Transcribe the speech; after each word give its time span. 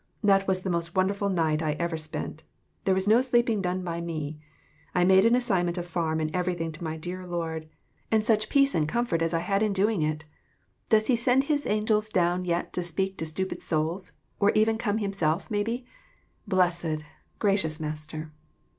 That 0.23 0.47
was 0.47 0.63
the 0.63 0.71
most 0.71 0.95
wonderful 0.95 1.29
night 1.29 1.61
I 1.61 1.73
ever 1.73 1.95
spent. 1.95 2.41
There 2.85 2.95
was 2.95 3.07
no 3.07 3.21
sleeping 3.21 3.61
done 3.61 3.83
by 3.83 4.01
me. 4.01 4.39
I 4.95 5.03
made 5.05 5.25
an 5.25 5.35
assignment 5.35 5.77
of 5.77 5.85
farm 5.85 6.19
and 6.19 6.35
everything 6.35 6.71
to 6.71 6.83
my 6.83 6.97
dear 6.97 7.27
Lord, 7.27 7.69
and 8.09 8.25
such 8.25 8.49
peace 8.49 8.73
and 8.73 8.89
comfort 8.89 9.21
as 9.21 9.31
I 9.31 9.37
had 9.41 9.59
12 9.59 9.59
AUNT 9.59 9.77
HANNAH'S 9.77 9.77
LETTER 9.77 9.77
TO 9.77 10.05
HER 10.07 10.07
SISTER. 10.07 10.07
in 10.07 10.07
doing 10.07 10.11
it! 10.11 10.89
Does 11.03 11.07
he 11.07 11.15
send 11.15 11.43
his 11.43 11.65
angels 11.67 12.09
down 12.09 12.45
yet 12.45 12.73
to 12.73 12.81
speak 12.81 13.17
to 13.19 13.27
stupid 13.27 13.61
souls, 13.61 14.13
or 14.39 14.49
even 14.55 14.79
come 14.79 14.97
himself, 14.97 15.51
maybe? 15.51 15.85
Blessed, 16.47 17.05
gracious 17.37 17.79
Master! 17.79 18.31